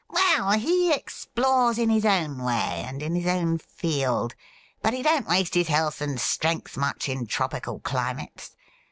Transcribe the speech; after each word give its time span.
'Well, 0.09 0.53
he 0.53 0.91
explores 0.91 1.77
in 1.77 1.91
his 1.91 2.05
own 2.07 2.41
way, 2.41 2.83
and 2.87 3.03
in 3.03 3.13
his 3.13 3.27
own 3.27 3.59
field, 3.59 4.33
but 4.81 4.95
he 4.95 5.03
don't 5.03 5.27
waste 5.29 5.53
his 5.53 5.67
health 5.67 6.01
and 6.01 6.19
strength 6.19 6.75
much 6.75 7.07
in 7.07 7.27
tropical 7.27 7.79
climates. 7.81 8.55